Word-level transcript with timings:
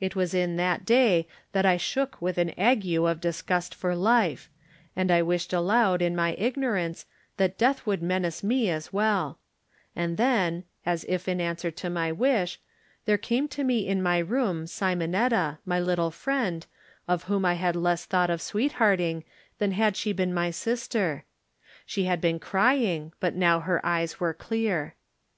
It 0.00 0.14
was 0.14 0.34
in 0.34 0.56
that 0.56 0.84
day 0.84 1.26
that 1.52 1.64
I 1.64 1.78
shook 1.78 2.20
with 2.20 2.36
an 2.36 2.50
ague 2.58 2.84
of 2.98 3.22
disgust 3.22 3.74
for 3.74 3.96
life, 3.96 4.50
and 4.94 5.10
I 5.10 5.22
wished 5.22 5.54
aloud 5.54 6.02
in 6.02 6.14
my 6.14 6.34
ignorance 6.36 7.06
that 7.38 7.56
death 7.56 7.86
would 7.86 8.02
menace 8.02 8.42
me 8.44 8.68
as 8.68 8.92
well; 8.92 9.38
and 9.96 10.18
then, 10.18 10.64
as 10.84 11.06
if 11.08 11.26
in 11.26 11.40
answer 11.40 11.70
to 11.70 11.88
my 11.88 12.12
wish, 12.12 12.60
there 13.06 13.16
came 13.16 13.48
to 13.48 13.64
me 13.64 13.88
in 13.88 14.02
my 14.02 14.18
room 14.18 14.66
Simon 14.66 15.14
etta, 15.14 15.58
my 15.64 15.80
little 15.80 16.10
friend, 16.10 16.66
of 17.08 17.22
whom 17.24 17.46
I 17.46 17.54
had 17.54 17.76
less 17.76 18.04
thought 18.04 18.28
of 18.28 18.42
sweethearting 18.42 19.24
than 19.56 19.72
had 19.72 19.96
she 19.96 20.12
been 20.12 20.34
my 20.34 20.50
sister. 20.50 21.24
She 21.86 22.04
had 22.04 22.20
been 22.20 22.40
crying, 22.40 23.14
but 23.20 23.34
now 23.34 23.60
her 23.60 23.80
eyes 23.86 24.20
were 24.20 24.34
clear. 24.34 24.96